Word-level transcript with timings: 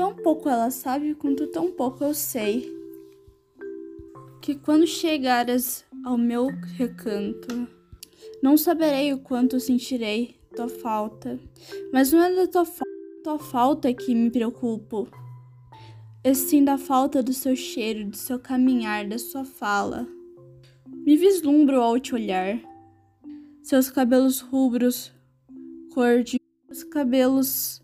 tão 0.00 0.14
pouco 0.14 0.48
ela 0.48 0.70
sabe 0.70 1.14
quanto 1.14 1.46
tão 1.48 1.70
pouco 1.70 2.02
eu 2.02 2.14
sei. 2.14 2.74
Que 4.40 4.54
quando 4.54 4.86
chegares 4.86 5.84
ao 6.02 6.16
meu 6.16 6.46
recanto, 6.78 7.68
não 8.42 8.56
saberei 8.56 9.12
o 9.12 9.18
quanto 9.18 9.60
sentirei 9.60 10.36
tua 10.56 10.70
falta, 10.70 11.38
mas 11.92 12.12
não 12.12 12.22
é 12.22 12.34
da 12.34 12.46
tua, 12.46 12.64
fa 12.64 12.82
tua 13.22 13.38
falta 13.38 13.92
que 13.92 14.14
me 14.14 14.30
preocupo, 14.30 15.06
e 16.24 16.34
sim 16.34 16.64
da 16.64 16.78
falta 16.78 17.22
do 17.22 17.34
seu 17.34 17.54
cheiro, 17.54 18.08
do 18.08 18.16
seu 18.16 18.38
caminhar, 18.38 19.06
da 19.06 19.18
sua 19.18 19.44
fala. 19.44 20.08
Me 20.88 21.14
vislumbro 21.14 21.78
ao 21.78 22.00
te 22.00 22.14
olhar, 22.14 22.58
seus 23.62 23.90
cabelos 23.90 24.40
rubros, 24.40 25.12
cor 25.92 26.22
de 26.22 26.40
os 26.70 26.82
cabelos 26.84 27.82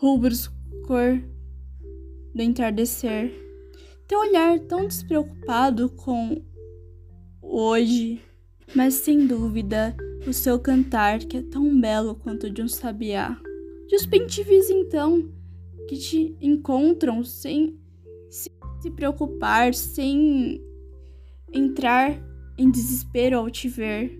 rubros, 0.00 0.50
cor 0.86 1.22
do 2.34 2.42
entardecer. 2.42 3.30
Teu 4.08 4.18
olhar 4.18 4.58
tão 4.60 4.86
despreocupado 4.86 5.90
com 5.90 6.42
hoje, 7.42 8.18
mas 8.74 8.94
sem 8.94 9.26
dúvida 9.26 9.94
o 10.26 10.32
seu 10.32 10.58
cantar 10.58 11.18
que 11.18 11.36
é 11.36 11.42
tão 11.42 11.78
belo 11.78 12.14
quanto 12.14 12.46
o 12.46 12.50
de 12.50 12.62
um 12.62 12.68
sabiá. 12.68 13.38
De 13.88 13.96
os 13.96 14.06
pentivis 14.06 14.70
então 14.70 15.30
que 15.86 15.98
te 15.98 16.34
encontram 16.40 17.22
sem 17.22 17.78
se 18.30 18.90
preocupar, 18.96 19.74
sem 19.74 20.64
entrar 21.52 22.18
em 22.56 22.70
desespero 22.70 23.36
ao 23.36 23.50
te 23.50 23.68
ver. 23.68 24.18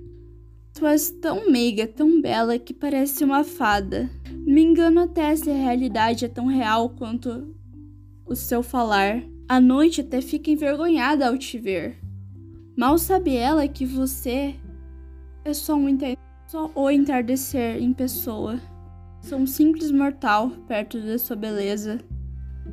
Tu 0.75 0.85
és 0.85 1.11
tão 1.11 1.51
meiga, 1.51 1.87
tão 1.87 2.21
bela 2.21 2.59
que 2.59 2.75
parece 2.75 3.25
uma 3.25 3.43
fada. 3.43 4.11
Me 4.47 4.63
engano 4.63 5.01
até 5.01 5.35
se 5.37 5.51
a 5.51 5.55
realidade 5.55 6.25
é 6.25 6.29
tão 6.29 6.47
real 6.47 6.91
quanto 6.91 7.55
o 8.27 8.35
seu 8.35 8.63
falar. 8.63 9.23
A 9.49 9.61
noite 9.61 10.01
até 10.01 10.21
fica 10.21 10.51
envergonhada 10.51 11.27
ao 11.29 11.37
te 11.37 11.59
ver. 11.59 11.99
Mal 12.77 12.97
sabe 12.99 13.37
ela 13.37 13.67
que 13.69 13.85
você 13.85 14.55
é 15.45 15.53
só, 15.53 15.75
um 15.75 15.99
só 16.47 16.71
o 16.75 16.91
entardecer 16.91 17.83
em 17.83 17.93
pessoa. 17.93 18.61
Sou 19.21 19.39
um 19.39 19.47
simples 19.47 19.91
mortal 19.91 20.51
perto 20.67 20.99
da 21.01 21.19
sua 21.19 21.37
beleza. 21.37 22.01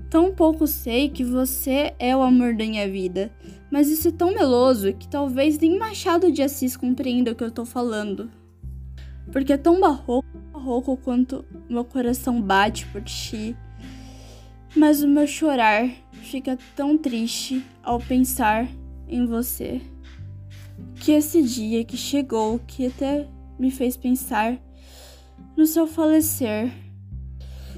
Tão 0.10 0.34
pouco 0.34 0.66
sei 0.66 1.10
que 1.10 1.24
você 1.24 1.94
é 2.00 2.16
o 2.16 2.22
amor 2.22 2.56
da 2.56 2.64
minha 2.64 2.90
vida, 2.90 3.32
mas 3.70 3.90
isso 3.90 4.08
é 4.08 4.12
tão 4.12 4.34
meloso 4.34 4.94
que 4.94 5.08
talvez 5.08 5.60
nem 5.60 5.78
Machado 5.78 6.32
de 6.32 6.42
Assis 6.42 6.78
compreenda 6.78 7.32
o 7.32 7.36
que 7.36 7.44
eu 7.44 7.52
tô 7.52 7.66
falando. 7.66 8.30
Porque 9.32 9.54
é 9.54 9.58
tão 9.58 9.80
barroco, 9.80 10.28
barroco 10.58 10.98
quanto 10.98 11.46
meu 11.70 11.86
coração 11.86 12.42
bate 12.42 12.86
por 12.88 13.02
ti. 13.04 13.56
Mas 14.76 15.04
o 15.04 15.08
meu 15.08 15.28
chorar 15.28 15.90
fica 16.12 16.58
tão 16.76 16.98
triste 16.98 17.64
ao 17.84 18.00
pensar 18.00 18.68
em 19.08 19.26
você. 19.26 19.80
Que 20.96 21.12
esse 21.12 21.42
dia 21.42 21.86
que 21.86 21.96
chegou, 21.96 22.60
que 22.68 22.88
até 22.88 23.28
me 23.58 23.72
fez 23.72 23.96
pensar 23.96 24.60
no 25.56 25.66
seu 25.66 25.88
falecer. 25.88 26.72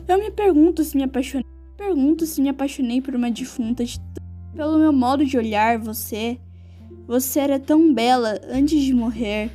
Eu 0.07 0.17
me 0.17 0.31
pergunto 0.31 0.83
se 0.83 0.97
me 0.97 1.03
apaixonei 1.03 1.47
pergunto 1.77 2.25
se 2.25 2.41
me 2.41 2.49
apaixonei 2.49 3.01
por 3.01 3.15
uma 3.15 3.31
defunta 3.31 3.85
de 3.85 3.97
pelo 4.53 4.77
meu 4.77 4.91
modo 4.91 5.25
de 5.25 5.37
olhar 5.37 5.79
você. 5.79 6.37
Você 7.07 7.39
era 7.39 7.57
tão 7.57 7.93
bela 7.93 8.39
antes 8.49 8.81
de 8.83 8.93
morrer 8.93 9.49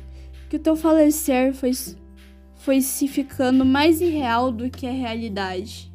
que 0.49 0.55
o 0.55 0.59
teu 0.59 0.75
falecer 0.75 1.53
foi, 1.53 1.71
foi 2.65 2.81
se 2.81 3.07
ficando 3.07 3.63
mais 3.63 4.01
irreal 4.01 4.51
do 4.51 4.71
que 4.71 4.87
a 4.87 4.91
realidade. 4.91 5.93